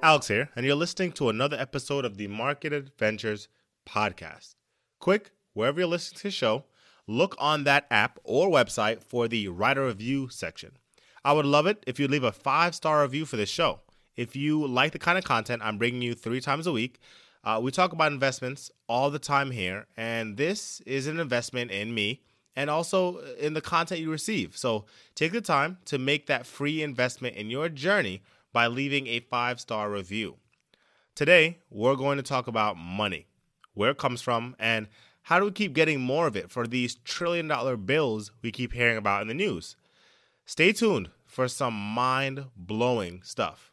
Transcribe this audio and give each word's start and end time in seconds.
Alex 0.00 0.28
here, 0.28 0.48
and 0.54 0.64
you're 0.64 0.76
listening 0.76 1.10
to 1.10 1.28
another 1.28 1.56
episode 1.58 2.04
of 2.04 2.16
the 2.16 2.28
Market 2.28 2.72
Adventures 2.72 3.48
podcast. 3.84 4.54
Quick, 5.00 5.32
wherever 5.54 5.80
you're 5.80 5.88
listening 5.88 6.18
to 6.18 6.22
the 6.24 6.30
show, 6.30 6.64
look 7.08 7.34
on 7.36 7.64
that 7.64 7.84
app 7.90 8.20
or 8.22 8.48
website 8.48 9.02
for 9.02 9.26
the 9.26 9.48
writer 9.48 9.86
review 9.86 10.28
section. 10.28 10.76
I 11.24 11.32
would 11.32 11.46
love 11.46 11.66
it 11.66 11.82
if 11.84 11.98
you 11.98 12.06
leave 12.06 12.22
a 12.22 12.30
five 12.30 12.76
star 12.76 13.02
review 13.02 13.26
for 13.26 13.36
this 13.36 13.48
show. 13.48 13.80
If 14.16 14.36
you 14.36 14.64
like 14.68 14.92
the 14.92 15.00
kind 15.00 15.18
of 15.18 15.24
content 15.24 15.62
I'm 15.64 15.78
bringing 15.78 16.02
you 16.02 16.14
three 16.14 16.40
times 16.40 16.68
a 16.68 16.72
week, 16.72 17.00
uh, 17.42 17.58
we 17.60 17.72
talk 17.72 17.92
about 17.92 18.12
investments 18.12 18.70
all 18.88 19.10
the 19.10 19.18
time 19.18 19.50
here, 19.50 19.86
and 19.96 20.36
this 20.36 20.80
is 20.82 21.08
an 21.08 21.18
investment 21.18 21.72
in 21.72 21.92
me 21.92 22.22
and 22.54 22.70
also 22.70 23.18
in 23.38 23.54
the 23.54 23.60
content 23.60 24.00
you 24.00 24.12
receive. 24.12 24.56
So 24.56 24.84
take 25.16 25.32
the 25.32 25.40
time 25.40 25.78
to 25.86 25.98
make 25.98 26.26
that 26.26 26.46
free 26.46 26.84
investment 26.84 27.34
in 27.34 27.50
your 27.50 27.68
journey 27.68 28.22
by 28.52 28.66
leaving 28.66 29.06
a 29.06 29.20
five 29.20 29.60
star 29.60 29.90
review. 29.90 30.36
Today, 31.14 31.58
we're 31.70 31.96
going 31.96 32.16
to 32.16 32.22
talk 32.22 32.46
about 32.46 32.76
money, 32.76 33.26
where 33.74 33.90
it 33.90 33.98
comes 33.98 34.22
from, 34.22 34.54
and 34.58 34.88
how 35.22 35.38
do 35.38 35.44
we 35.44 35.50
keep 35.50 35.74
getting 35.74 36.00
more 36.00 36.26
of 36.26 36.36
it 36.36 36.50
for 36.50 36.66
these 36.66 36.94
trillion 37.04 37.48
dollar 37.48 37.76
bills 37.76 38.32
we 38.40 38.50
keep 38.50 38.72
hearing 38.72 38.96
about 38.96 39.22
in 39.22 39.28
the 39.28 39.34
news. 39.34 39.76
Stay 40.46 40.72
tuned 40.72 41.10
for 41.26 41.48
some 41.48 41.74
mind 41.74 42.46
blowing 42.56 43.20
stuff. 43.22 43.72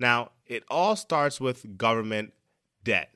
Now, 0.00 0.30
it 0.46 0.64
all 0.68 0.96
starts 0.96 1.40
with 1.40 1.76
government 1.76 2.32
debt, 2.82 3.10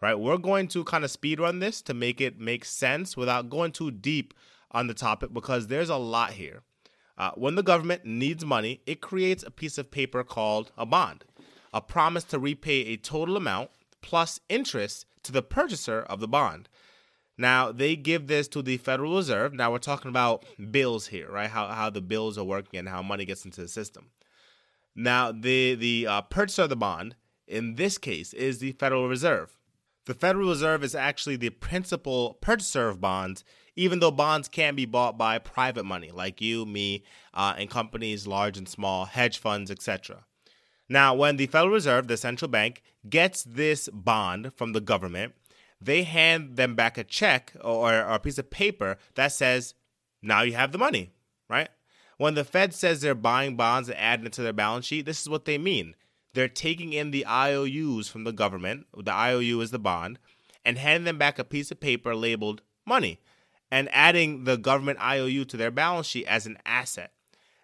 right? 0.00 0.14
We're 0.14 0.38
going 0.38 0.68
to 0.68 0.84
kind 0.84 1.04
of 1.04 1.10
speed 1.10 1.40
run 1.40 1.58
this 1.58 1.82
to 1.82 1.94
make 1.94 2.20
it 2.20 2.38
make 2.38 2.64
sense 2.64 3.16
without 3.16 3.50
going 3.50 3.72
too 3.72 3.90
deep 3.90 4.32
on 4.70 4.86
the 4.86 4.94
topic 4.94 5.34
because 5.34 5.66
there's 5.66 5.90
a 5.90 5.96
lot 5.96 6.30
here. 6.30 6.62
Uh, 7.18 7.32
when 7.34 7.56
the 7.56 7.62
government 7.62 8.04
needs 8.04 8.44
money, 8.44 8.80
it 8.86 9.00
creates 9.00 9.42
a 9.42 9.50
piece 9.50 9.76
of 9.76 9.90
paper 9.90 10.24
called 10.24 10.72
a 10.78 10.86
bond, 10.86 11.24
a 11.74 11.80
promise 11.80 12.24
to 12.24 12.38
repay 12.38 12.86
a 12.86 12.96
total 12.96 13.36
amount 13.36 13.70
plus 14.00 14.40
interest 14.48 15.04
to 15.24 15.32
the 15.32 15.42
purchaser 15.42 16.00
of 16.02 16.20
the 16.20 16.28
bond. 16.28 16.68
Now, 17.36 17.72
they 17.72 17.96
give 17.96 18.28
this 18.28 18.46
to 18.48 18.62
the 18.62 18.76
Federal 18.76 19.16
Reserve. 19.16 19.52
Now, 19.52 19.72
we're 19.72 19.78
talking 19.78 20.08
about 20.08 20.44
bills 20.70 21.08
here, 21.08 21.30
right? 21.30 21.50
How, 21.50 21.66
how 21.68 21.90
the 21.90 22.00
bills 22.00 22.38
are 22.38 22.44
working 22.44 22.78
and 22.78 22.88
how 22.88 23.02
money 23.02 23.24
gets 23.24 23.44
into 23.44 23.60
the 23.60 23.68
system. 23.68 24.10
Now, 24.94 25.32
the 25.32 25.74
the 25.74 26.06
uh, 26.06 26.22
purchaser 26.22 26.62
of 26.62 26.68
the 26.68 26.76
bond 26.76 27.16
in 27.46 27.76
this 27.76 27.98
case 27.98 28.32
is 28.32 28.58
the 28.58 28.72
Federal 28.72 29.08
Reserve. 29.08 29.56
The 30.06 30.14
Federal 30.14 30.48
Reserve 30.48 30.82
is 30.82 30.94
actually 30.94 31.36
the 31.36 31.50
principal 31.50 32.34
purchaser 32.40 32.88
of 32.88 33.00
bonds, 33.00 33.44
even 33.76 34.00
though 34.00 34.10
bonds 34.10 34.48
can 34.48 34.74
be 34.74 34.84
bought 34.84 35.16
by 35.16 35.38
private 35.38 35.84
money 35.84 36.10
like 36.10 36.40
you, 36.40 36.66
me, 36.66 37.04
uh, 37.32 37.54
and 37.56 37.70
companies 37.70 38.26
large 38.26 38.58
and 38.58 38.68
small, 38.68 39.04
hedge 39.04 39.38
funds, 39.38 39.70
etc. 39.70 40.24
Now, 40.88 41.14
when 41.14 41.36
the 41.36 41.46
Federal 41.46 41.72
Reserve, 41.72 42.08
the 42.08 42.16
central 42.16 42.50
bank, 42.50 42.82
gets 43.08 43.44
this 43.44 43.88
bond 43.92 44.52
from 44.54 44.72
the 44.72 44.80
government, 44.80 45.34
they 45.80 46.02
hand 46.02 46.56
them 46.56 46.74
back 46.74 46.98
a 46.98 47.04
check 47.04 47.52
or, 47.62 47.94
or 47.94 48.14
a 48.14 48.18
piece 48.18 48.38
of 48.38 48.50
paper 48.50 48.98
that 49.14 49.32
says, 49.32 49.74
now 50.20 50.42
you 50.42 50.54
have 50.54 50.72
the 50.72 50.78
money, 50.78 51.12
right? 51.48 51.68
When 52.22 52.34
the 52.34 52.44
Fed 52.44 52.72
says 52.72 53.00
they're 53.00 53.16
buying 53.16 53.56
bonds 53.56 53.88
and 53.88 53.98
adding 53.98 54.26
it 54.26 54.32
to 54.34 54.42
their 54.42 54.52
balance 54.52 54.86
sheet, 54.86 55.06
this 55.06 55.20
is 55.20 55.28
what 55.28 55.44
they 55.44 55.58
mean. 55.58 55.96
They're 56.34 56.46
taking 56.46 56.92
in 56.92 57.10
the 57.10 57.26
IOUs 57.26 58.06
from 58.06 58.22
the 58.22 58.30
government, 58.30 58.86
the 58.96 59.12
IOU 59.12 59.60
is 59.60 59.72
the 59.72 59.80
bond, 59.80 60.20
and 60.64 60.78
handing 60.78 61.04
them 61.04 61.18
back 61.18 61.40
a 61.40 61.44
piece 61.44 61.72
of 61.72 61.80
paper 61.80 62.14
labeled 62.14 62.62
money 62.86 63.18
and 63.72 63.88
adding 63.90 64.44
the 64.44 64.56
government 64.56 65.00
IOU 65.00 65.46
to 65.46 65.56
their 65.56 65.72
balance 65.72 66.06
sheet 66.06 66.28
as 66.28 66.46
an 66.46 66.58
asset. 66.64 67.10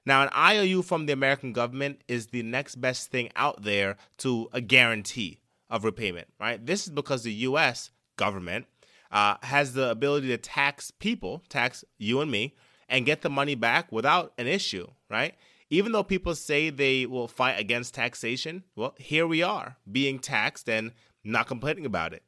Now, 0.05 0.25
an 0.25 0.31
IOU 0.37 0.83
from 0.83 1.07
the 1.07 1.13
American 1.13 1.53
government 1.53 2.01
is 2.09 2.27
the 2.27 2.43
next 2.43 2.81
best 2.81 3.13
thing 3.13 3.31
out 3.37 3.63
there 3.63 3.97
to 4.17 4.49
a 4.53 4.61
guarantee 4.61 5.39
of 5.71 5.85
repayment, 5.85 6.27
right? 6.41 6.67
This 6.67 6.83
is 6.83 6.91
because 6.91 7.23
the 7.23 7.33
US 7.33 7.93
government 8.17 8.67
uh, 9.13 9.37
has 9.43 9.75
the 9.75 9.89
ability 9.89 10.27
to 10.29 10.37
tax 10.37 10.91
people, 10.91 11.45
tax 11.49 11.85
you 11.97 12.21
and 12.21 12.29
me, 12.33 12.57
and 12.89 13.07
get 13.07 13.23
the 13.23 13.31
money 13.31 13.55
back 13.55 13.93
without 13.93 14.33
an 14.39 14.47
issue, 14.47 14.87
right? 15.11 15.35
Even 15.71 15.93
though 15.93 16.03
people 16.03 16.35
say 16.35 16.71
they 16.71 17.05
will 17.05 17.29
fight 17.29 17.59
against 17.59 17.95
taxation, 17.95 18.65
well, 18.75 18.95
here 18.99 19.27
we 19.27 19.43
are 19.43 19.77
being 19.91 20.19
taxed 20.19 20.69
and 20.69 20.93
not 21.23 21.47
complaining 21.47 21.85
about 21.85 22.15
it. 22.15 22.23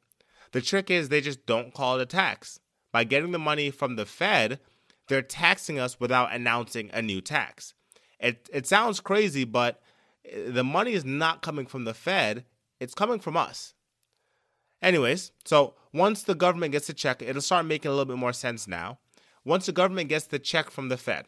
The 0.51 0.61
trick 0.61 0.91
is 0.91 1.09
they 1.09 1.21
just 1.21 1.45
don't 1.45 1.73
call 1.73 1.99
it 1.99 2.03
a 2.03 2.05
tax. 2.05 2.59
By 2.91 3.03
getting 3.05 3.31
the 3.31 3.39
money 3.39 3.71
from 3.71 3.95
the 3.95 4.05
Fed, 4.05 4.59
they're 5.07 5.21
taxing 5.21 5.79
us 5.79 5.99
without 5.99 6.33
announcing 6.33 6.91
a 6.93 7.01
new 7.01 7.21
tax. 7.21 7.73
It, 8.19 8.49
it 8.53 8.67
sounds 8.67 8.99
crazy, 8.99 9.45
but 9.45 9.81
eh, 10.25 10.51
the 10.51 10.63
money 10.63 10.93
is 10.93 11.05
not 11.05 11.41
coming 11.41 11.65
from 11.65 11.85
the 11.85 11.93
Fed, 11.93 12.45
it's 12.79 12.93
coming 12.93 13.19
from 13.19 13.37
us. 13.37 13.73
Anyways, 14.81 15.31
so 15.45 15.75
once 15.93 16.23
the 16.23 16.35
government 16.35 16.73
gets 16.73 16.89
a 16.89 16.93
check, 16.93 17.21
it'll 17.21 17.41
start 17.41 17.65
making 17.65 17.89
a 17.89 17.93
little 17.93 18.05
bit 18.05 18.17
more 18.17 18.33
sense 18.33 18.67
now 18.67 18.99
once 19.43 19.65
the 19.65 19.71
government 19.71 20.09
gets 20.09 20.25
the 20.25 20.39
check 20.39 20.69
from 20.69 20.89
the 20.89 20.97
Fed, 20.97 21.25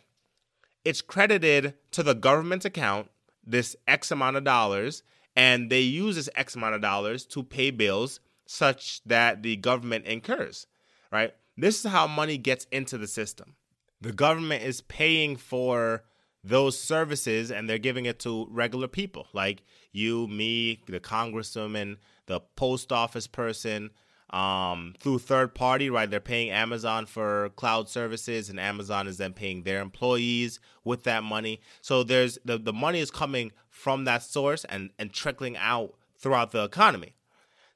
it's 0.85 1.01
credited 1.01 1.75
to 1.91 2.03
the 2.03 2.15
government 2.15 2.65
account, 2.65 3.09
this 3.45 3.75
X 3.87 4.11
amount 4.11 4.37
of 4.37 4.43
dollars, 4.43 5.03
and 5.35 5.69
they 5.69 5.81
use 5.81 6.15
this 6.15 6.29
X 6.35 6.55
amount 6.55 6.75
of 6.75 6.81
dollars 6.81 7.25
to 7.25 7.43
pay 7.43 7.71
bills 7.71 8.19
such 8.45 9.01
that 9.05 9.41
the 9.41 9.55
government 9.55 10.05
incurs, 10.05 10.67
right? 11.11 11.33
This 11.57 11.83
is 11.83 11.91
how 11.91 12.07
money 12.07 12.37
gets 12.37 12.65
into 12.71 12.97
the 12.97 13.07
system. 13.07 13.55
The 14.01 14.11
government 14.11 14.63
is 14.63 14.81
paying 14.81 15.37
for 15.37 16.03
those 16.43 16.77
services 16.77 17.51
and 17.51 17.69
they're 17.69 17.77
giving 17.77 18.05
it 18.05 18.19
to 18.19 18.47
regular 18.49 18.87
people 18.87 19.27
like 19.33 19.63
you, 19.91 20.27
me, 20.27 20.81
the 20.87 20.99
congresswoman, 20.99 21.97
the 22.25 22.41
post 22.41 22.91
office 22.91 23.27
person, 23.27 23.91
um, 24.33 24.95
through 24.99 25.19
third 25.19 25.53
party, 25.53 25.89
right? 25.89 26.09
They're 26.09 26.19
paying 26.19 26.49
Amazon 26.49 27.05
for 27.05 27.49
cloud 27.55 27.87
services, 27.87 28.49
and 28.49 28.59
Amazon 28.59 29.07
is 29.07 29.17
then 29.17 29.33
paying 29.33 29.63
their 29.63 29.79
employees 29.79 30.59
with 30.83 31.03
that 31.03 31.23
money. 31.23 31.61
So 31.81 32.03
there's 32.03 32.39
the, 32.43 32.57
the 32.57 32.73
money 32.73 32.99
is 32.99 33.11
coming 33.11 33.51
from 33.69 34.05
that 34.05 34.23
source 34.23 34.65
and, 34.65 34.89
and 34.97 35.13
trickling 35.13 35.55
out 35.55 35.93
throughout 36.17 36.51
the 36.51 36.63
economy. 36.63 37.15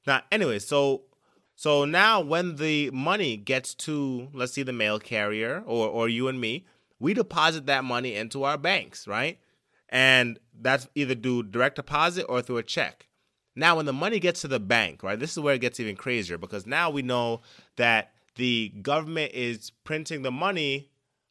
Now, 0.06 0.22
anyway, 0.32 0.58
so 0.58 1.02
so 1.54 1.84
now 1.84 2.20
when 2.20 2.56
the 2.56 2.90
money 2.90 3.36
gets 3.36 3.74
to 3.74 4.28
let's 4.32 4.52
see 4.52 4.62
the 4.62 4.72
mail 4.72 4.98
carrier 4.98 5.62
or 5.64 5.88
or 5.88 6.08
you 6.08 6.26
and 6.26 6.40
me, 6.40 6.66
we 6.98 7.14
deposit 7.14 7.66
that 7.66 7.84
money 7.84 8.16
into 8.16 8.42
our 8.42 8.58
banks, 8.58 9.06
right? 9.06 9.38
And 9.88 10.38
that's 10.60 10.88
either 10.94 11.14
through 11.14 11.44
direct 11.44 11.76
deposit 11.76 12.26
or 12.28 12.42
through 12.42 12.58
a 12.58 12.62
check. 12.62 13.06
Now, 13.58 13.74
when 13.74 13.86
the 13.86 13.92
money 13.92 14.20
gets 14.20 14.42
to 14.42 14.48
the 14.48 14.60
bank, 14.60 15.02
right, 15.02 15.18
this 15.18 15.32
is 15.32 15.40
where 15.40 15.54
it 15.54 15.60
gets 15.60 15.80
even 15.80 15.96
crazier 15.96 16.38
because 16.38 16.64
now 16.64 16.90
we 16.90 17.02
know 17.02 17.40
that 17.74 18.12
the 18.36 18.68
government 18.82 19.32
is 19.34 19.72
printing 19.82 20.22
the 20.22 20.30
money 20.30 20.90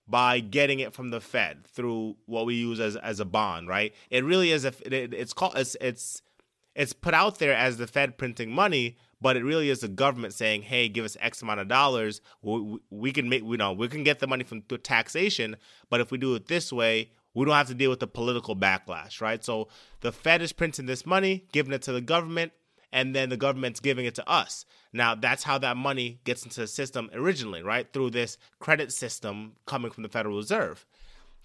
by 0.09 0.41
getting 0.41 0.81
it 0.81 0.93
from 0.93 1.09
the 1.09 1.21
Fed 1.21 1.65
through 1.67 2.17
what 2.25 2.45
we 2.45 2.55
use 2.55 2.81
as 2.81 2.97
as 2.97 3.21
a 3.21 3.25
bond, 3.25 3.69
right? 3.69 3.95
It 4.09 4.25
really 4.25 4.51
is 4.51 4.65
a 4.65 4.73
it, 4.85 5.13
it's 5.13 5.31
called 5.31 5.53
it's 5.55 5.77
it's 5.79 6.21
it's 6.75 6.91
put 6.91 7.13
out 7.13 7.39
there 7.39 7.53
as 7.53 7.77
the 7.77 7.87
Fed 7.87 8.17
printing 8.17 8.51
money, 8.51 8.97
but 9.21 9.37
it 9.37 9.45
really 9.45 9.69
is 9.69 9.79
the 9.79 9.87
government 9.87 10.33
saying, 10.33 10.63
"Hey, 10.63 10.89
give 10.89 11.05
us 11.05 11.15
X 11.21 11.41
amount 11.41 11.61
of 11.61 11.69
dollars. 11.69 12.19
We, 12.41 12.77
we 12.89 13.13
can 13.13 13.29
make, 13.29 13.43
you 13.43 13.55
know, 13.55 13.71
we 13.71 13.87
can 13.87 14.03
get 14.03 14.19
the 14.19 14.27
money 14.27 14.43
from 14.43 14.63
taxation, 14.63 15.55
but 15.89 16.01
if 16.01 16.11
we 16.11 16.17
do 16.17 16.35
it 16.35 16.47
this 16.47 16.73
way, 16.73 17.11
we 17.37 17.45
don't 17.45 17.53
have 17.53 17.67
to 17.67 17.75
deal 17.75 17.91
with 17.91 17.99
the 17.99 18.07
political 18.07 18.55
backlash, 18.55 19.21
right? 19.21 19.45
So 19.45 19.67
the 20.01 20.11
Fed 20.11 20.41
is 20.41 20.53
printing 20.53 20.87
this 20.87 21.05
money, 21.05 21.45
giving 21.51 21.71
it 21.71 21.83
to 21.83 21.91
the 21.91 22.01
government, 22.01 22.51
and 22.91 23.15
then 23.15 23.29
the 23.29 23.37
government's 23.37 23.79
giving 23.79 24.07
it 24.07 24.15
to 24.15 24.27
us. 24.27 24.65
Now, 24.91 25.13
that's 25.13 25.43
how 25.43 25.59
that 25.59 25.77
money 25.77 26.19
gets 26.23 26.43
into 26.43 26.61
the 26.61 26.67
system 26.67 27.11
originally, 27.13 27.61
right? 27.61 27.85
Through 27.93 28.09
this 28.09 28.39
credit 28.57 28.91
system 28.91 29.53
coming 29.67 29.91
from 29.91 30.01
the 30.01 30.09
Federal 30.09 30.35
Reserve. 30.35 30.87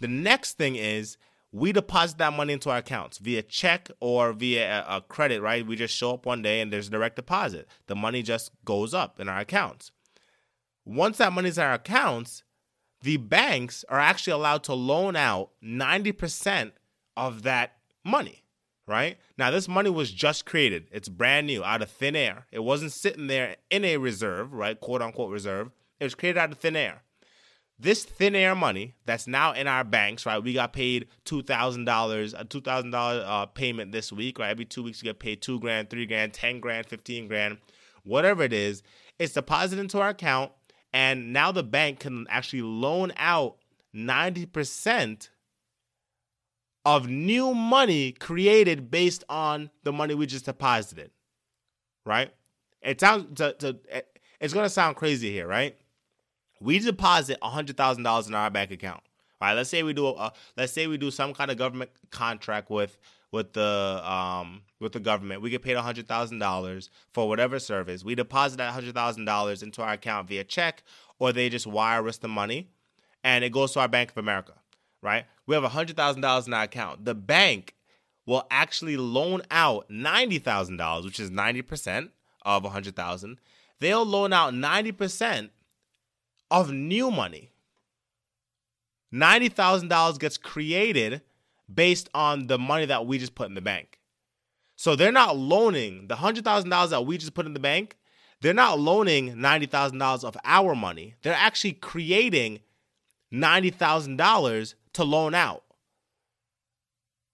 The 0.00 0.08
next 0.08 0.56
thing 0.56 0.76
is 0.76 1.18
we 1.52 1.72
deposit 1.72 2.16
that 2.16 2.32
money 2.32 2.54
into 2.54 2.70
our 2.70 2.78
accounts 2.78 3.18
via 3.18 3.42
check 3.42 3.90
or 4.00 4.32
via 4.32 4.86
a, 4.88 5.02
credit, 5.02 5.42
right? 5.42 5.66
We 5.66 5.76
just 5.76 5.94
show 5.94 6.14
up 6.14 6.24
one 6.24 6.40
day 6.40 6.62
and 6.62 6.72
there's 6.72 6.88
a 6.88 6.92
direct 6.92 7.16
deposit. 7.16 7.68
The 7.86 7.96
money 7.96 8.22
just 8.22 8.50
goes 8.64 8.94
up 8.94 9.20
in 9.20 9.28
our 9.28 9.40
accounts. 9.40 9.92
Once 10.86 11.18
that 11.18 11.34
money's 11.34 11.58
in 11.58 11.64
our 11.64 11.74
accounts, 11.74 12.44
the 13.02 13.16
banks 13.16 13.84
are 13.88 13.98
actually 13.98 14.32
allowed 14.32 14.64
to 14.64 14.74
loan 14.74 15.16
out 15.16 15.50
90% 15.62 16.72
of 17.16 17.42
that 17.42 17.76
money, 18.04 18.44
right? 18.86 19.18
Now, 19.36 19.50
this 19.50 19.68
money 19.68 19.90
was 19.90 20.10
just 20.12 20.46
created. 20.46 20.88
It's 20.92 21.08
brand 21.08 21.46
new 21.48 21.64
out 21.64 21.82
of 21.82 21.90
thin 21.90 22.16
air. 22.16 22.46
It 22.52 22.60
wasn't 22.60 22.92
sitting 22.92 23.26
there 23.26 23.56
in 23.70 23.84
a 23.84 23.96
reserve, 23.96 24.52
right? 24.52 24.78
Quote 24.78 25.02
unquote 25.02 25.30
reserve. 25.30 25.70
It 26.00 26.04
was 26.04 26.14
created 26.14 26.38
out 26.38 26.52
of 26.52 26.58
thin 26.58 26.76
air. 26.76 27.02
This 27.78 28.04
thin 28.04 28.36
air 28.36 28.54
money 28.54 28.94
that's 29.06 29.26
now 29.26 29.52
in 29.52 29.66
our 29.66 29.82
banks, 29.82 30.24
right? 30.24 30.40
We 30.40 30.52
got 30.52 30.72
paid 30.72 31.08
two 31.24 31.42
thousand 31.42 31.84
dollars, 31.84 32.32
a 32.32 32.44
two 32.44 32.60
thousand 32.60 32.92
dollar 32.92 33.24
uh, 33.26 33.46
payment 33.46 33.90
this 33.90 34.12
week, 34.12 34.38
right? 34.38 34.50
Every 34.50 34.64
two 34.64 34.84
weeks 34.84 35.02
you 35.02 35.08
get 35.08 35.18
paid 35.18 35.42
two 35.42 35.58
grand, 35.58 35.90
three 35.90 36.06
grand, 36.06 36.32
ten 36.32 36.60
grand, 36.60 36.86
fifteen 36.86 37.26
grand, 37.26 37.58
whatever 38.04 38.44
it 38.44 38.52
is. 38.52 38.84
It's 39.18 39.34
deposited 39.34 39.80
into 39.80 40.00
our 40.00 40.10
account, 40.10 40.52
and 40.92 41.32
now 41.32 41.52
the 41.52 41.62
bank 41.62 42.00
can 42.00 42.26
actually 42.28 42.62
loan 42.62 43.12
out 43.16 43.56
ninety 43.92 44.46
percent 44.46 45.30
of 46.84 47.08
new 47.08 47.54
money 47.54 48.12
created 48.12 48.90
based 48.90 49.22
on 49.28 49.70
the 49.84 49.92
money 49.92 50.14
we 50.14 50.26
just 50.26 50.44
deposited. 50.44 51.10
Right? 52.04 52.32
It 52.82 53.00
sounds 53.00 53.38
to, 53.38 53.52
to, 53.54 53.78
it's 54.40 54.52
gonna 54.52 54.68
sound 54.68 54.96
crazy 54.96 55.30
here, 55.30 55.46
right? 55.46 55.76
We 56.60 56.78
deposit 56.78 57.38
hundred 57.42 57.76
thousand 57.76 58.02
dollars 58.02 58.26
in 58.28 58.34
our 58.34 58.50
bank 58.50 58.70
account. 58.70 59.02
Right? 59.42 59.52
Let's 59.52 59.68
say 59.68 59.82
we 59.82 59.92
do 59.92 60.06
a, 60.06 60.32
let's 60.56 60.72
say 60.72 60.86
we 60.86 60.96
do 60.96 61.10
some 61.10 61.34
kind 61.34 61.50
of 61.50 61.58
government 61.58 61.90
contract 62.10 62.70
with 62.70 62.96
with 63.30 63.52
the 63.52 64.02
um 64.04 64.62
with 64.80 64.92
the 64.92 65.00
government. 65.00 65.42
We 65.42 65.50
get 65.50 65.62
paid 65.62 65.76
hundred 65.76 66.08
thousand 66.08 66.38
dollars 66.38 66.88
for 67.12 67.28
whatever 67.28 67.58
service. 67.58 68.04
We 68.04 68.14
deposit 68.14 68.56
that 68.56 68.72
hundred 68.72 68.94
thousand 68.94 69.26
dollars 69.26 69.62
into 69.62 69.82
our 69.82 69.92
account 69.92 70.28
via 70.28 70.44
check, 70.44 70.82
or 71.18 71.32
they 71.32 71.50
just 71.50 71.66
wire 71.66 72.08
us 72.08 72.16
the 72.16 72.28
money, 72.28 72.70
and 73.22 73.44
it 73.44 73.50
goes 73.50 73.72
to 73.72 73.80
our 73.80 73.88
Bank 73.88 74.10
of 74.10 74.16
America 74.16 74.54
right? 75.02 75.26
We 75.46 75.54
have 75.54 75.64
$100,000 75.64 76.46
in 76.46 76.54
our 76.54 76.62
account. 76.62 77.04
The 77.04 77.14
bank 77.14 77.74
will 78.24 78.46
actually 78.50 78.96
loan 78.96 79.42
out 79.50 79.88
$90,000, 79.90 81.04
which 81.04 81.20
is 81.20 81.30
90% 81.30 82.10
of 82.42 82.62
100,000. 82.62 83.40
They'll 83.80 84.06
loan 84.06 84.32
out 84.32 84.54
90% 84.54 85.50
of 86.50 86.72
new 86.72 87.10
money. 87.10 87.51
$90,000 89.12 90.18
gets 90.18 90.36
created 90.36 91.22
based 91.72 92.08
on 92.14 92.46
the 92.46 92.58
money 92.58 92.86
that 92.86 93.06
we 93.06 93.18
just 93.18 93.34
put 93.34 93.48
in 93.48 93.54
the 93.54 93.60
bank. 93.60 93.98
So 94.76 94.96
they're 94.96 95.12
not 95.12 95.36
loaning 95.36 96.08
the 96.08 96.16
$100,000 96.16 96.90
that 96.90 97.06
we 97.06 97.18
just 97.18 97.34
put 97.34 97.46
in 97.46 97.54
the 97.54 97.60
bank. 97.60 97.96
They're 98.40 98.54
not 98.54 98.80
loaning 98.80 99.36
$90,000 99.36 100.24
of 100.24 100.36
our 100.44 100.74
money. 100.74 101.14
They're 101.22 101.34
actually 101.34 101.74
creating 101.74 102.60
$90,000 103.32 104.74
to 104.94 105.04
loan 105.04 105.34
out 105.34 105.62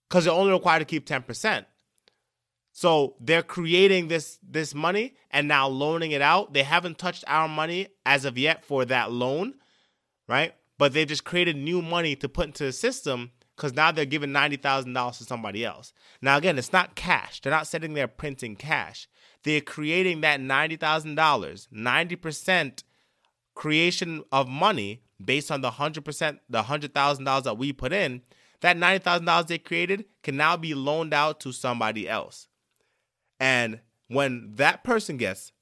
because 0.09 0.25
they're 0.25 0.35
only 0.35 0.53
required 0.53 0.81
to 0.81 0.85
keep 0.85 1.07
10%. 1.07 1.65
So 2.73 3.17
they're 3.19 3.43
creating 3.43 4.07
this 4.07 4.39
this 4.41 4.73
money 4.73 5.15
and 5.33 5.49
now 5.49 5.67
loaning 5.67 6.13
it 6.13 6.23
out. 6.23 6.53
They 6.53 6.63
haven't 6.63 6.97
touched 6.97 7.25
our 7.27 7.49
money 7.49 7.89
as 8.07 8.25
of 8.25 8.39
yet 8.39 8.65
for 8.65 8.85
that 8.85 9.11
loan, 9.11 9.55
right? 10.29 10.55
But 10.79 10.93
they've 10.93 11.07
just 11.07 11.25
created 11.25 11.57
new 11.57 11.83
money 11.83 12.15
to 12.17 12.29
put 12.29 12.47
into 12.47 12.65
the 12.65 12.73
system 12.73 13.33
because 13.57 13.75
now 13.75 13.91
they're 13.91 14.05
giving 14.05 14.31
$90,000 14.31 15.19
to 15.19 15.25
somebody 15.25 15.65
else. 15.65 15.93
Now, 16.23 16.37
again, 16.37 16.57
it's 16.59 16.73
not 16.73 16.95
cash. 16.95 17.41
They're 17.41 17.51
not 17.51 17.67
sitting 17.67 17.95
there 17.95 18.07
printing 18.07 18.55
cash. 18.55 19.09
They're 19.43 19.61
creating 19.61 20.21
that 20.21 20.41
$90,000, 20.41 21.69
90% 21.69 22.83
creation 23.55 24.23
of 24.31 24.49
money 24.49 25.03
based 25.23 25.51
on 25.51 25.61
the 25.61 25.73
100%, 25.73 26.39
the 26.49 26.63
$100,000 26.63 27.43
that 27.43 27.59
we 27.59 27.73
put 27.73 27.93
in, 27.93 28.23
that 28.61 28.77
$90,000 28.77 29.47
they 29.49 29.59
created 29.59 30.05
can 30.23 30.37
now 30.37 30.57
be 30.57 30.75
loaned 30.75 31.13
out 31.13 31.41
to 31.41 31.51
somebody 31.51 32.09
else. 32.09 32.47
And 33.41 33.81
when 34.07 34.55
that 34.55 34.85
person 34.85 35.17
gets 35.17 35.53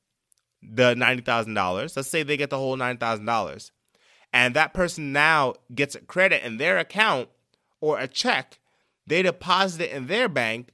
the 0.62 0.95
$90,000, 0.95 1.97
let's 1.97 2.09
say 2.09 2.23
they 2.23 2.37
get 2.37 2.51
the 2.51 2.59
whole 2.59 2.77
$90,000, 2.77 3.71
and 4.37 4.53
that 4.53 4.75
person 4.75 5.15
now 5.15 5.55
gets 5.75 5.94
a 5.94 6.00
credit 6.00 6.44
in 6.44 6.59
their 6.59 6.77
account 6.77 7.31
or 7.81 7.99
a 7.99 8.06
check, 8.06 8.59
they 9.06 9.23
deposit 9.23 9.81
it 9.81 9.93
in 9.93 10.09
their 10.09 10.29
bank. 10.29 10.73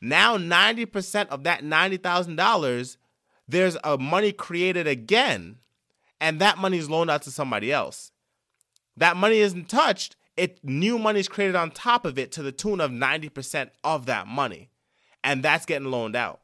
Now 0.00 0.36
90% 0.36 1.28
of 1.28 1.44
that 1.44 1.62
$90,000, 1.62 2.96
there's 3.46 3.76
a 3.84 3.98
money 3.98 4.32
created 4.32 4.88
again 4.88 5.58
and 6.20 6.40
that 6.40 6.58
money 6.58 6.76
is 6.76 6.90
loaned 6.90 7.08
out 7.08 7.22
to 7.22 7.30
somebody 7.30 7.72
else. 7.72 8.10
That 8.96 9.16
money 9.16 9.38
isn't 9.38 9.68
touched. 9.68 10.16
It 10.36 10.58
new 10.64 10.98
money 10.98 11.20
is 11.20 11.28
created 11.28 11.54
on 11.54 11.70
top 11.70 12.04
of 12.04 12.18
it 12.18 12.32
to 12.32 12.42
the 12.42 12.50
tune 12.50 12.80
of 12.80 12.90
90% 12.90 13.70
of 13.84 14.06
that 14.06 14.26
money. 14.26 14.70
And 15.22 15.44
that's 15.44 15.66
getting 15.66 15.92
loaned 15.92 16.16
out. 16.16 16.40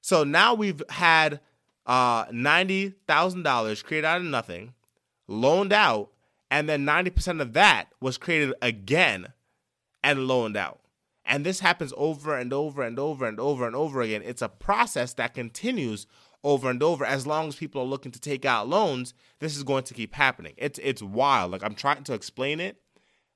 So 0.00 0.22
now 0.22 0.54
we've 0.54 0.80
had 0.90 1.40
uh, 1.86 2.26
$90,000 2.26 3.84
created 3.84 4.06
out 4.06 4.20
of 4.20 4.26
nothing, 4.28 4.74
loaned 5.28 5.72
out, 5.72 6.10
and 6.50 6.68
then 6.68 6.84
90% 6.84 7.40
of 7.40 7.52
that 7.54 7.86
was 8.00 8.18
created 8.18 8.54
again 8.62 9.32
and 10.02 10.26
loaned 10.26 10.56
out. 10.56 10.80
And 11.24 11.44
this 11.44 11.60
happens 11.60 11.92
over 11.96 12.36
and 12.36 12.52
over 12.52 12.82
and 12.82 12.98
over 12.98 13.26
and 13.26 13.40
over 13.40 13.66
and 13.66 13.74
over 13.74 14.00
again. 14.00 14.22
It's 14.24 14.42
a 14.42 14.48
process 14.48 15.12
that 15.14 15.34
continues 15.34 16.06
over 16.44 16.70
and 16.70 16.82
over. 16.82 17.04
As 17.04 17.26
long 17.26 17.48
as 17.48 17.56
people 17.56 17.82
are 17.82 17.86
looking 17.86 18.12
to 18.12 18.20
take 18.20 18.44
out 18.44 18.68
loans 18.68 19.12
this 19.38 19.56
is 19.56 19.62
going 19.62 19.84
to 19.84 19.94
keep 19.94 20.14
happening. 20.14 20.54
It's 20.56 20.78
it's 20.82 21.02
wild. 21.02 21.52
Like 21.52 21.62
i'm 21.62 21.74
trying 21.74 22.04
to 22.04 22.14
explain 22.14 22.60
it 22.60 22.80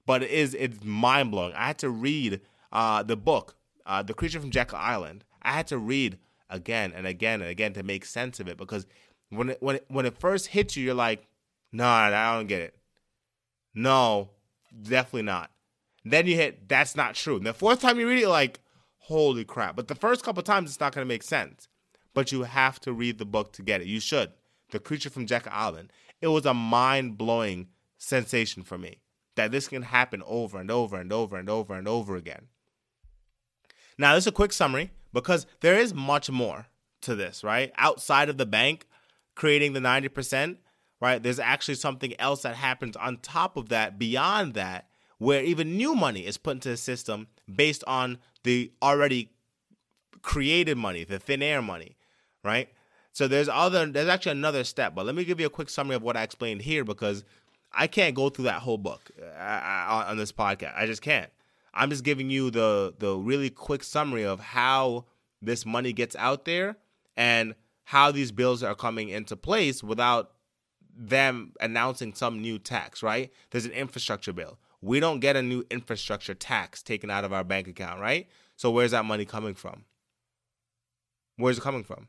but 0.07 0.23
it 0.23 0.31
is 0.31 0.55
it's 0.55 0.83
mind-blowing. 0.83 1.55
I 1.55 1.67
had 1.67 1.79
to 1.79 1.91
read 1.91 2.41
uh, 2.73 3.03
the 3.03 3.17
book 3.17 3.57
uh, 3.87 4.03
the 4.03 4.15
creature 4.15 4.41
from 4.41 4.51
jekyll 4.51 4.79
island. 4.79 5.25
I 5.43 5.53
had 5.53 5.67
to 5.69 5.79
read 5.79 6.19
again 6.49 6.93
and 6.95 7.07
again 7.07 7.41
and 7.41 7.51
again 7.51 7.73
to 7.75 7.83
make 7.83 8.05
sense 8.05 8.41
of 8.41 8.49
it 8.49 8.57
because 8.57 8.87
when 9.31 9.51
it 9.51 9.59
when 9.61 9.77
it, 9.77 9.85
when 9.89 10.07
it 10.07 10.19
first 10.19 10.49
hits 10.49 10.77
you 10.77 10.85
you're 10.85 10.95
like 10.95 11.27
no 11.73 11.87
i 11.87 12.35
don't 12.35 12.47
get 12.47 12.61
it 12.61 12.77
no 13.75 14.31
definitely 14.83 15.23
not 15.23 15.51
then 16.05 16.27
you 16.27 16.35
hit 16.35 16.69
that's 16.69 16.97
not 16.97 17.15
true 17.15 17.37
and 17.37 17.47
the 17.47 17.55
fourth 17.55 17.81
time 17.81 17.99
you 17.99 18.09
read 18.09 18.23
it 18.23 18.29
like 18.29 18.61
holy 18.99 19.45
crap 19.45 19.77
but 19.77 19.89
the 19.89 19.95
first 19.95 20.25
couple 20.25 20.43
times 20.43 20.71
it's 20.71 20.81
not 20.81 20.95
going 20.95 21.05
to 21.05 21.09
make 21.09 21.23
sense 21.23 21.69
but 22.15 22.33
you 22.33 22.43
have 22.43 22.81
to 22.81 22.93
read 22.93 23.19
the 23.19 23.25
book 23.25 23.53
to 23.53 23.63
get 23.63 23.81
it. 23.81 23.87
You 23.87 24.01
should. 24.01 24.33
The 24.71 24.79
Creature 24.79 25.11
from 25.11 25.27
Jekyll 25.27 25.53
Island. 25.55 25.93
It 26.21 26.29
was 26.29 26.47
a 26.47 26.55
mind 26.55 27.19
blowing 27.19 27.69
sensation 27.99 28.63
for 28.63 28.79
me 28.79 29.01
that 29.37 29.51
this 29.51 29.69
can 29.69 29.83
happen 29.83 30.23
over 30.27 30.59
and 30.59 30.71
over 30.71 30.97
and 30.97 31.13
over 31.13 31.37
and 31.37 31.49
over 31.49 31.75
and 31.75 31.89
over 31.89 32.17
again. 32.17 32.49
Now, 33.99 34.15
this 34.15 34.25
is 34.25 34.29
a 34.29 34.33
quick 34.33 34.53
summary 34.53 34.91
because 35.13 35.47
there 35.61 35.79
is 35.79 35.95
much 35.95 36.31
more 36.31 36.67
to 37.03 37.15
this, 37.15 37.45
right? 37.45 37.73
Outside 37.77 38.29
of 38.29 38.39
the 38.39 38.47
bank 38.47 38.87
creating 39.35 39.73
the 39.73 39.81
90%, 39.81 40.57
right? 41.01 41.23
There's 41.23 41.39
actually 41.39 41.77
something 41.77 42.19
else 42.21 42.43
that 42.43 42.57
happens 42.57 42.97
on 42.97 43.19
top 43.19 43.57
of 43.57 43.69
that, 43.71 43.99
beyond 43.99 44.55
that, 44.55 44.89
where 45.19 45.43
even 45.43 45.77
new 45.77 45.95
money 45.95 46.27
is 46.27 46.37
put 46.37 46.53
into 46.53 46.71
the 46.71 46.77
system 46.77 47.29
based 47.53 47.85
on 47.87 48.19
the 48.45 48.73
already 48.83 49.33
created 50.23 50.77
money, 50.77 51.05
the 51.05 51.19
thin 51.19 51.43
air 51.43 51.63
money 51.63 51.97
right? 52.43 52.69
So 53.13 53.29
there's 53.29 53.49
other 53.49 53.87
there's 53.87 54.09
actually 54.09 54.33
another 54.33 54.65
step, 54.65 54.95
but 54.95 55.07
let 55.07 55.15
me 55.15 55.25
give 55.25 55.41
you 55.41 55.47
a 55.47 55.51
quick 55.51 55.69
summary 55.69 55.97
of 55.97 56.03
what 56.03 56.17
I 56.17 56.23
explained 56.23 56.63
here 56.63 56.85
because 56.85 57.25
I 57.73 57.87
can't 57.87 58.15
go 58.15 58.29
through 58.29 58.45
that 58.45 58.63
whole 58.63 58.79
book 58.79 59.11
uh, 59.21 59.25
uh, 59.25 60.05
on 60.09 60.17
this 60.17 60.33
podcast. 60.33 60.77
I 60.77 60.87
just 60.87 61.03
can't. 61.03 61.31
I'm 61.75 61.91
just 61.91 62.05
giving 62.05 62.31
you 62.31 62.51
the 62.51 62.95
the 62.99 63.17
really 63.17 63.51
quick 63.51 63.83
summary 63.83 64.25
of 64.25 64.41
how 64.41 65.07
this 65.43 65.67
money 65.67 65.93
gets 65.93 66.15
out 66.17 66.45
there 66.45 66.77
and 67.17 67.55
how 67.85 68.13
these 68.13 68.31
bills 68.31 68.63
are 68.63 68.75
coming 68.75 69.09
into 69.09 69.37
place 69.37 69.83
without 69.83 70.33
them 71.01 71.53
announcing 71.61 72.15
some 72.15 72.41
new 72.41 72.59
tax, 72.59 73.03
right? 73.03 73.33
There's 73.51 73.65
an 73.65 73.73
infrastructure 73.73 74.33
bill. 74.33 74.59
We 74.83 75.01
don't 75.01 75.21
get 75.21 75.37
a 75.37 75.43
new 75.43 75.65
infrastructure 75.71 76.35
tax 76.35 76.83
taken 76.83 77.11
out 77.11 77.25
of 77.25 77.33
our 77.33 77.45
bank 77.45 77.67
account, 77.67 78.01
right? 78.01 78.29
So 78.57 78.71
where's 78.71 78.91
that 78.91 79.05
money 79.05 79.25
coming 79.25 79.55
from? 79.55 79.85
Where's 81.37 81.59
it 81.59 81.63
coming 81.63 81.85
from? 81.85 82.09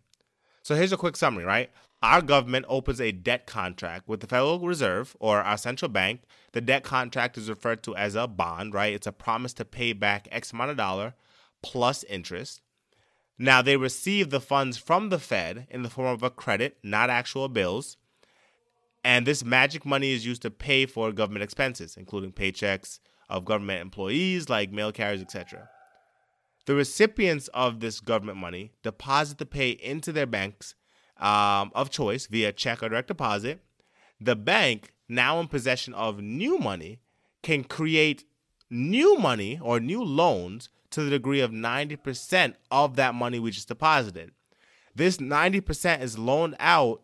So 0.61 0.75
here's 0.75 0.91
a 0.91 0.97
quick 0.97 1.15
summary, 1.15 1.45
right? 1.45 1.71
Our 2.03 2.21
government 2.21 2.65
opens 2.67 2.99
a 2.99 3.11
debt 3.11 3.45
contract 3.45 4.07
with 4.07 4.19
the 4.19 4.27
Federal 4.27 4.59
Reserve 4.59 5.15
or 5.19 5.41
our 5.41 5.57
central 5.57 5.89
bank. 5.89 6.23
The 6.51 6.61
debt 6.61 6.83
contract 6.83 7.37
is 7.37 7.49
referred 7.49 7.83
to 7.83 7.95
as 7.95 8.15
a 8.15 8.27
bond, 8.27 8.73
right? 8.73 8.93
It's 8.93 9.07
a 9.07 9.11
promise 9.11 9.53
to 9.53 9.65
pay 9.65 9.93
back 9.93 10.27
X 10.31 10.51
amount 10.51 10.71
of 10.71 10.77
dollar 10.77 11.13
plus 11.61 12.03
interest. 12.05 12.61
Now, 13.37 13.61
they 13.61 13.77
receive 13.77 14.29
the 14.29 14.41
funds 14.41 14.77
from 14.77 15.09
the 15.09 15.19
Fed 15.19 15.67
in 15.69 15.83
the 15.83 15.89
form 15.89 16.07
of 16.07 16.23
a 16.23 16.29
credit, 16.29 16.77
not 16.83 17.09
actual 17.09 17.47
bills. 17.47 17.97
And 19.03 19.25
this 19.25 19.43
magic 19.43 19.85
money 19.85 20.11
is 20.11 20.25
used 20.25 20.43
to 20.43 20.51
pay 20.51 20.85
for 20.85 21.11
government 21.11 21.43
expenses, 21.43 21.97
including 21.97 22.31
paychecks 22.31 22.99
of 23.29 23.45
government 23.45 23.81
employees 23.81 24.49
like 24.49 24.71
mail 24.71 24.91
carriers, 24.91 25.21
etc. 25.21 25.69
The 26.65 26.75
recipients 26.75 27.47
of 27.49 27.79
this 27.79 27.99
government 27.99 28.37
money 28.37 28.71
deposit 28.83 29.39
the 29.39 29.45
pay 29.45 29.71
into 29.71 30.11
their 30.11 30.27
banks 30.27 30.75
um, 31.17 31.71
of 31.73 31.89
choice 31.89 32.27
via 32.27 32.51
check 32.51 32.83
or 32.83 32.89
direct 32.89 33.07
deposit. 33.07 33.61
The 34.19 34.35
bank, 34.35 34.93
now 35.09 35.39
in 35.39 35.47
possession 35.47 35.93
of 35.93 36.21
new 36.21 36.59
money, 36.59 36.99
can 37.41 37.63
create 37.63 38.23
new 38.69 39.17
money 39.17 39.59
or 39.61 39.79
new 39.79 40.03
loans 40.03 40.69
to 40.91 41.03
the 41.03 41.09
degree 41.09 41.39
of 41.39 41.51
90% 41.51 42.55
of 42.69 42.95
that 42.97 43.15
money 43.15 43.39
we 43.39 43.51
just 43.51 43.67
deposited. 43.67 44.31
This 44.93 45.17
90% 45.17 46.01
is 46.01 46.17
loaned 46.17 46.55
out, 46.59 47.01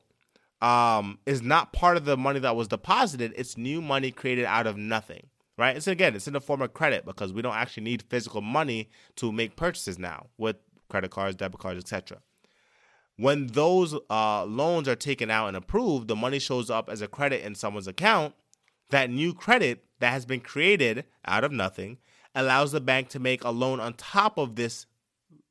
um, 0.61 1.19
is 1.25 1.41
not 1.41 1.73
part 1.73 1.97
of 1.97 2.05
the 2.05 2.17
money 2.17 2.39
that 2.39 2.55
was 2.55 2.67
deposited. 2.67 3.33
It's 3.35 3.57
new 3.57 3.81
money 3.81 4.11
created 4.11 4.45
out 4.45 4.67
of 4.67 4.77
nothing, 4.77 5.27
right? 5.57 5.81
So 5.81 5.91
again, 5.91 6.15
it's 6.15 6.27
in 6.27 6.33
the 6.33 6.41
form 6.41 6.61
of 6.61 6.73
credit 6.73 7.05
because 7.05 7.31
we 7.33 7.41
don't 7.41 7.55
actually 7.55 7.83
need 7.83 8.03
physical 8.03 8.41
money 8.41 8.89
to 9.17 9.31
make 9.31 9.55
purchases 9.55 9.99
now 9.99 10.27
with 10.37 10.57
credit 10.89 11.11
cards, 11.11 11.35
debit 11.35 11.59
cards, 11.59 11.79
etc. 11.79 12.19
When 13.17 13.47
those 13.47 13.95
uh, 14.09 14.45
loans 14.45 14.87
are 14.87 14.95
taken 14.95 15.29
out 15.29 15.47
and 15.47 15.57
approved, 15.57 16.07
the 16.07 16.15
money 16.15 16.39
shows 16.39 16.69
up 16.69 16.89
as 16.89 17.01
a 17.01 17.07
credit 17.07 17.43
in 17.43 17.55
someone's 17.55 17.87
account. 17.87 18.35
That 18.89 19.09
new 19.09 19.33
credit 19.33 19.83
that 19.99 20.11
has 20.11 20.25
been 20.25 20.39
created 20.39 21.05
out 21.25 21.43
of 21.43 21.51
nothing 21.51 21.97
allows 22.35 22.71
the 22.71 22.79
bank 22.79 23.09
to 23.09 23.19
make 23.19 23.43
a 23.43 23.49
loan 23.49 23.79
on 23.79 23.93
top 23.93 24.37
of 24.37 24.55
this 24.55 24.85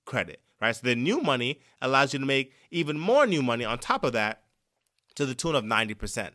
credit, 0.04 0.40
right? 0.60 0.74
So 0.74 0.86
the 0.86 0.94
new 0.94 1.20
money 1.20 1.60
allows 1.82 2.12
you 2.12 2.20
to 2.20 2.24
make 2.24 2.52
even 2.70 2.98
more 2.98 3.26
new 3.26 3.42
money 3.42 3.64
on 3.64 3.78
top 3.78 4.04
of 4.04 4.12
that 4.12 4.42
to 5.16 5.26
the 5.26 5.34
tune 5.34 5.54
of 5.54 5.64
90%. 5.64 6.30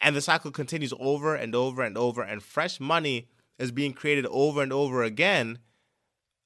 And 0.00 0.14
the 0.14 0.20
cycle 0.20 0.50
continues 0.50 0.92
over 0.98 1.34
and 1.34 1.54
over 1.54 1.82
and 1.82 1.96
over, 1.96 2.22
and 2.22 2.42
fresh 2.42 2.80
money 2.80 3.28
is 3.58 3.70
being 3.70 3.92
created 3.92 4.26
over 4.26 4.62
and 4.62 4.72
over 4.72 5.02
again. 5.02 5.58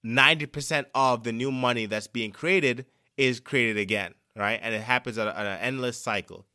90% 0.04 0.87
of 0.94 1.25
the 1.25 1.33
new 1.33 1.50
money 1.50 1.87
that's 1.87 2.09
being 2.09 2.30
created 2.30 2.87
is 3.16 3.40
created 3.40 3.78
again, 3.78 4.14
right? 4.37 4.61
And 4.62 4.75
it 4.75 4.83
happens 4.83 5.16
at, 5.18 5.28
an 5.28 5.47
endless 5.61 5.99
cycle. 5.99 6.47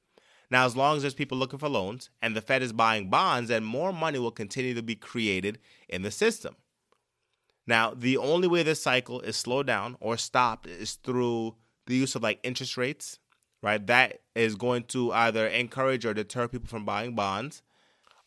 Now, 0.51 0.65
as 0.65 0.75
long 0.75 0.97
as 0.97 1.03
there's 1.03 1.13
people 1.13 1.37
looking 1.37 1.59
for 1.59 1.69
loans 1.69 2.09
and 2.21 2.35
the 2.35 2.41
Fed 2.41 2.61
is 2.61 2.73
buying 2.73 3.09
bonds, 3.09 3.49
then 3.49 3.63
more 3.63 3.93
money 3.93 4.19
will 4.19 4.31
continue 4.31 4.73
to 4.73 4.83
be 4.83 4.95
created 4.95 5.59
in 5.87 6.01
the 6.01 6.11
system. 6.11 6.55
Now, 7.67 7.93
the 7.95 8.17
only 8.17 8.47
way 8.47 8.63
this 8.63 8.81
cycle 8.81 9.21
is 9.21 9.37
slowed 9.37 9.67
down 9.67 9.95
or 9.99 10.17
stopped 10.17 10.65
is 10.65 10.95
through 10.95 11.55
the 11.85 11.95
use 11.95 12.15
of 12.15 12.23
like 12.23 12.39
interest 12.43 12.77
rates, 12.77 13.19
right? 13.61 13.85
That 13.87 14.21
is 14.35 14.55
going 14.55 14.83
to 14.85 15.11
either 15.11 15.47
encourage 15.47 16.05
or 16.05 16.13
deter 16.13 16.47
people 16.47 16.67
from 16.67 16.85
buying 16.85 17.15
bonds. 17.15 17.61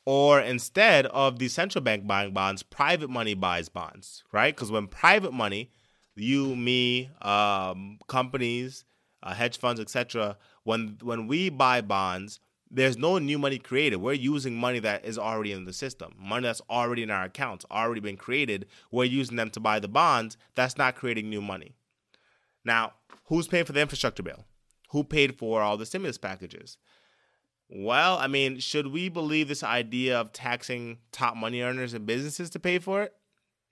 Or 0.05 0.41
instead 0.41 1.07
of 1.07 1.39
the 1.39 1.49
central 1.49 1.83
bank 1.83 2.07
buying 2.07 2.33
bonds, 2.33 2.63
private 2.65 3.09
money 3.09 3.35
buys 3.35 3.69
bonds, 3.69 4.25
right? 4.33 4.55
Because 4.55 4.73
when 4.73 4.89
private 4.89 5.33
money, 5.33 5.71
you, 6.17 6.57
me, 6.57 7.11
um, 7.23 7.99
companies, 8.09 8.85
uh, 9.23 9.33
hedge 9.33 9.59
funds, 9.59 9.81
etc., 9.81 10.37
when 10.65 10.99
when 11.03 11.29
we 11.29 11.51
buy 11.51 11.81
bonds, 11.83 12.41
there's 12.69 12.97
no 12.97 13.19
new 13.19 13.39
money 13.39 13.59
created. 13.59 13.97
We're 13.97 14.15
using 14.15 14.57
money 14.57 14.81
that 14.81 15.05
is 15.05 15.19
already 15.19 15.53
in 15.53 15.67
the 15.67 15.73
system, 15.73 16.15
money 16.19 16.45
that's 16.45 16.63
already 16.69 17.03
in 17.03 17.11
our 17.11 17.25
accounts, 17.25 17.65
already 17.71 18.01
been 18.01 18.17
created. 18.17 18.67
We're 18.91 19.05
using 19.05 19.37
them 19.37 19.51
to 19.51 19.61
buy 19.61 19.79
the 19.79 19.89
bonds. 19.89 20.37
That's 20.55 20.77
not 20.77 20.97
creating 20.97 21.31
new 21.31 21.43
money. 21.43 21.75
Now, 22.65 22.95
who's 23.27 23.47
paying 23.47 23.65
for 23.67 23.73
the 23.73 23.81
infrastructure 23.81 24.23
bill? 24.23 24.45
Who 24.93 25.05
paid 25.05 25.37
for 25.37 25.61
all 25.61 25.77
the 25.77 25.85
stimulus 25.85 26.19
packages? 26.19 26.79
Well, 27.69 28.19
I 28.19 28.27
mean, 28.27 28.59
should 28.59 28.89
we 28.89 29.09
believe 29.09 29.49
this 29.49 29.63
idea 29.63 30.21
of 30.21 30.33
taxing 30.33 30.99
top 31.11 31.37
money 31.37 31.63
earners 31.63 31.95
and 31.95 32.07
businesses 32.07 32.51
to 32.51 32.61
pay 32.61 32.79
for 32.79 33.03
it? 33.03 33.15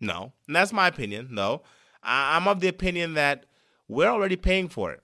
No. 0.00 0.33
And 0.47 0.57
that's 0.57 0.73
my 0.73 0.89
opinion, 0.89 1.35
though. 1.35 1.62
I'm 2.03 2.49
of 2.49 2.61
the 2.61 2.69
opinion 2.69 3.15
that 3.15 3.45
we're 3.89 4.09
already 4.09 4.37
paying 4.37 4.69
for 4.69 4.91
it 4.93 5.03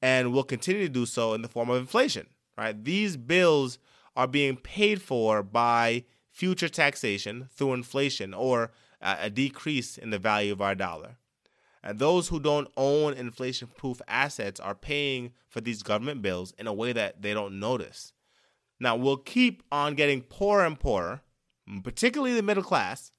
and 0.00 0.32
will 0.32 0.44
continue 0.44 0.82
to 0.82 0.88
do 0.88 1.04
so 1.06 1.34
in 1.34 1.42
the 1.42 1.48
form 1.48 1.68
of 1.68 1.78
inflation 1.78 2.28
right? 2.58 2.84
These 2.84 3.16
bills 3.16 3.78
are 4.16 4.26
being 4.26 4.56
paid 4.56 5.00
for 5.00 5.42
by 5.42 6.04
future 6.28 6.68
taxation 6.68 7.48
through 7.54 7.72
inflation 7.72 8.34
or 8.34 8.72
a 9.00 9.30
decrease 9.30 9.96
in 9.96 10.10
the 10.10 10.18
value 10.18 10.52
of 10.52 10.60
our 10.60 10.74
dollar. 10.74 11.16
And 11.82 11.98
those 11.98 12.28
who 12.28 12.40
don't 12.40 12.68
own 12.76 13.14
inflation 13.14 13.68
proof 13.76 14.00
assets 14.08 14.60
are 14.60 14.74
paying 14.74 15.32
for 15.48 15.60
these 15.60 15.82
government 15.82 16.22
bills 16.22 16.52
in 16.58 16.66
a 16.66 16.72
way 16.72 16.92
that 16.92 17.22
they 17.22 17.34
don't 17.34 17.60
notice. 17.60 18.12
Now, 18.80 18.96
we'll 18.96 19.16
keep 19.16 19.62
on 19.72 19.94
getting 19.94 20.22
poorer 20.22 20.64
and 20.64 20.78
poorer, 20.78 21.22
particularly 21.82 22.34
the 22.34 22.42
middle 22.42 22.62
class. 22.62 23.12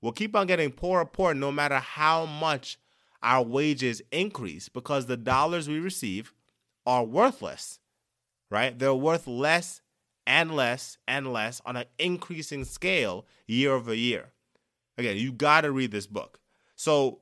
We'll 0.00 0.12
keep 0.12 0.36
on 0.36 0.46
getting 0.46 0.70
poorer 0.70 1.02
and 1.02 1.12
poorer 1.12 1.34
no 1.34 1.50
matter 1.50 1.78
how 1.78 2.26
much 2.26 2.78
our 3.22 3.42
wages 3.42 4.02
increase 4.12 4.68
because 4.68 5.06
the 5.06 5.16
dollars 5.16 5.68
we 5.68 5.78
receive 5.78 6.34
are 6.86 7.04
worthless 7.04 7.78
right? 8.54 8.78
They're 8.78 8.94
worth 8.94 9.26
less 9.26 9.82
and 10.26 10.54
less 10.54 10.96
and 11.08 11.32
less 11.32 11.60
on 11.66 11.76
an 11.76 11.86
increasing 11.98 12.64
scale 12.64 13.26
year 13.48 13.72
over 13.72 13.92
year. 13.92 14.32
Again, 14.96 15.16
you 15.16 15.32
got 15.32 15.62
to 15.62 15.72
read 15.72 15.90
this 15.90 16.06
book. 16.06 16.38
So 16.76 17.20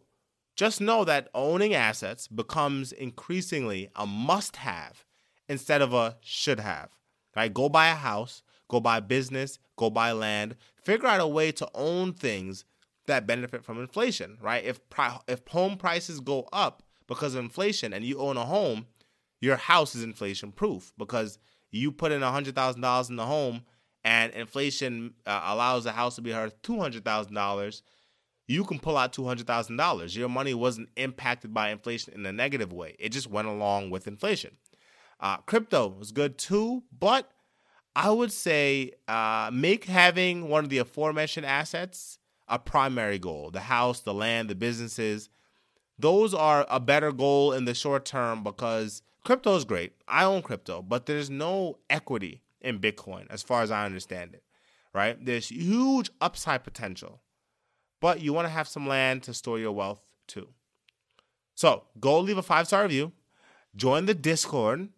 just 0.54 0.80
know 0.80 1.04
that 1.04 1.28
owning 1.34 1.74
assets 1.74 2.28
becomes 2.28 2.92
increasingly 2.92 3.88
a 3.96 4.06
must 4.06 4.56
have 4.56 5.04
instead 5.48 5.82
of 5.82 5.92
a 5.92 6.16
should 6.20 6.60
have. 6.60 6.90
Right? 7.34 7.52
Go 7.52 7.68
buy 7.68 7.88
a 7.88 7.94
house, 7.94 8.42
go 8.68 8.80
buy 8.80 9.00
business, 9.00 9.58
go 9.76 9.88
buy 9.90 10.12
land, 10.12 10.56
figure 10.76 11.08
out 11.08 11.20
a 11.20 11.26
way 11.26 11.52
to 11.52 11.68
own 11.74 12.12
things 12.12 12.64
that 13.06 13.26
benefit 13.26 13.64
from 13.64 13.80
inflation, 13.80 14.38
right? 14.40 14.64
If 14.64 14.80
if 15.26 15.46
home 15.48 15.76
prices 15.76 16.20
go 16.20 16.48
up 16.52 16.82
because 17.08 17.34
of 17.34 17.44
inflation 17.44 17.92
and 17.92 18.04
you 18.04 18.18
own 18.18 18.36
a 18.36 18.44
home, 18.44 18.86
your 19.40 19.56
house 19.56 19.94
is 19.94 20.02
inflation 20.04 20.52
proof 20.52 20.92
because 20.96 21.38
you 21.70 21.90
put 21.90 22.12
in 22.12 22.20
$100,000 22.20 23.10
in 23.10 23.16
the 23.16 23.26
home 23.26 23.62
and 24.04 24.32
inflation 24.34 25.14
uh, 25.26 25.42
allows 25.44 25.84
the 25.84 25.92
house 25.92 26.16
to 26.16 26.22
be 26.22 26.32
worth 26.32 26.60
$200,000, 26.62 27.82
you 28.46 28.64
can 28.64 28.78
pull 28.78 28.96
out 28.96 29.12
$200,000. 29.12 30.16
Your 30.16 30.28
money 30.28 30.54
wasn't 30.54 30.88
impacted 30.96 31.54
by 31.54 31.70
inflation 31.70 32.14
in 32.14 32.26
a 32.26 32.32
negative 32.32 32.72
way. 32.72 32.96
It 32.98 33.10
just 33.10 33.30
went 33.30 33.48
along 33.48 33.90
with 33.90 34.06
inflation. 34.06 34.56
Uh, 35.20 35.38
crypto 35.38 35.88
was 35.88 36.10
good 36.12 36.36
too, 36.36 36.82
but 36.98 37.30
I 37.94 38.10
would 38.10 38.32
say 38.32 38.92
uh, 39.06 39.50
make 39.52 39.84
having 39.84 40.48
one 40.48 40.64
of 40.64 40.70
the 40.70 40.78
aforementioned 40.78 41.46
assets 41.46 42.18
a 42.48 42.58
primary 42.58 43.18
goal 43.18 43.50
the 43.50 43.60
house, 43.60 44.00
the 44.00 44.14
land, 44.14 44.50
the 44.50 44.54
businesses. 44.54 45.30
Those 45.98 46.34
are 46.34 46.66
a 46.68 46.80
better 46.80 47.12
goal 47.12 47.52
in 47.52 47.64
the 47.64 47.74
short 47.74 48.04
term 48.04 48.42
because 48.42 49.02
crypto 49.24 49.54
is 49.56 49.64
great. 49.64 49.92
I 50.08 50.24
own 50.24 50.42
crypto, 50.42 50.82
but 50.82 51.06
there's 51.06 51.30
no 51.30 51.78
equity 51.88 52.42
in 52.60 52.80
Bitcoin 52.80 53.26
as 53.30 53.42
far 53.42 53.62
as 53.62 53.70
I 53.70 53.86
understand 53.86 54.34
it, 54.34 54.42
right? 54.92 55.22
There's 55.24 55.48
huge 55.48 56.10
upside 56.20 56.64
potential, 56.64 57.20
but 58.02 58.20
you 58.20 58.32
want 58.32 58.46
to 58.46 58.52
have 58.52 58.68
some 58.68 58.86
land 58.86 59.22
to 59.22 59.32
store 59.32 59.58
your 59.58 59.72
wealth 59.72 60.00
too. 60.26 60.48
So 61.54 61.84
go 62.00 62.18
leave 62.18 62.36
a 62.36 62.42
five 62.42 62.66
star 62.66 62.82
review, 62.82 63.12
join 63.74 64.06
the 64.06 64.14
Discord, 64.14 64.88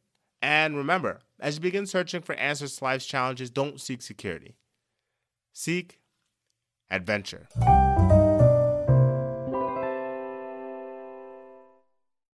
and 0.43 0.77
remember, 0.77 1.21
as 1.39 1.57
you 1.57 1.61
begin 1.61 1.87
searching 1.87 2.23
for 2.23 2.35
answers 2.37 2.77
to 2.77 2.85
life's 2.85 3.07
challenges, 3.07 3.51
don't 3.51 3.81
seek 3.81 4.01
security, 4.03 4.57
seek 5.53 6.01
adventure. 6.91 7.47